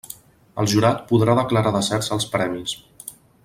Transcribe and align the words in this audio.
El 0.63 0.69
jurat 0.71 1.03
podrà 1.11 1.35
declarar 1.41 1.75
deserts 1.77 2.13
els 2.17 2.29
premis. 2.33 2.77